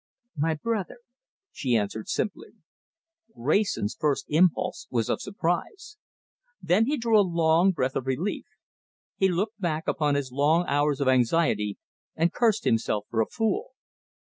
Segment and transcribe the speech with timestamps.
[0.35, 0.97] "My brother,"
[1.51, 2.53] she answered simply.
[3.35, 5.99] Wrayson's first impulse was of surprise.
[6.59, 8.47] Then he drew a long breath of relief.
[9.17, 11.77] He looked back upon his long hours of anxiety,
[12.15, 13.73] and cursed himself for a fool.